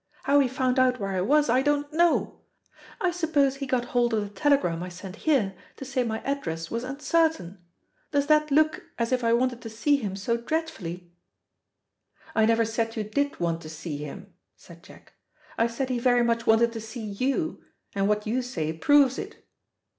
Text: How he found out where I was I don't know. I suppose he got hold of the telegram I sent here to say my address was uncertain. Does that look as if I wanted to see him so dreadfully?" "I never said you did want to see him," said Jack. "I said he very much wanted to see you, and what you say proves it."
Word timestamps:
How 0.23 0.39
he 0.39 0.47
found 0.47 0.79
out 0.79 0.99
where 0.99 1.11
I 1.11 1.21
was 1.21 1.47
I 1.47 1.61
don't 1.61 1.93
know. 1.93 2.41
I 2.99 3.11
suppose 3.11 3.57
he 3.57 3.67
got 3.67 3.85
hold 3.93 4.15
of 4.15 4.23
the 4.23 4.29
telegram 4.31 4.81
I 4.81 4.89
sent 4.89 5.15
here 5.15 5.53
to 5.75 5.85
say 5.85 6.03
my 6.03 6.21
address 6.23 6.71
was 6.71 6.83
uncertain. 6.83 7.59
Does 8.11 8.25
that 8.25 8.49
look 8.49 8.81
as 8.97 9.11
if 9.11 9.23
I 9.23 9.33
wanted 9.33 9.61
to 9.61 9.69
see 9.69 9.97
him 9.97 10.15
so 10.15 10.37
dreadfully?" 10.37 11.11
"I 12.33 12.47
never 12.47 12.65
said 12.65 12.95
you 12.95 13.03
did 13.03 13.39
want 13.39 13.61
to 13.61 13.69
see 13.69 13.97
him," 13.97 14.33
said 14.55 14.81
Jack. 14.81 15.13
"I 15.55 15.67
said 15.67 15.89
he 15.89 15.99
very 15.99 16.23
much 16.23 16.47
wanted 16.47 16.73
to 16.73 16.81
see 16.81 17.05
you, 17.05 17.61
and 17.93 18.07
what 18.07 18.25
you 18.25 18.41
say 18.41 18.73
proves 18.73 19.19
it." 19.19 19.47